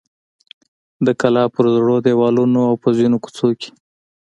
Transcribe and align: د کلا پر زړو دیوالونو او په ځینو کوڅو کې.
د 1.05 1.07
کلا 1.21 1.43
پر 1.55 1.65
زړو 1.75 1.95
دیوالونو 2.05 2.59
او 2.69 2.73
په 2.83 2.89
ځینو 2.97 3.17
کوڅو 3.23 3.49
کې. 3.59 3.69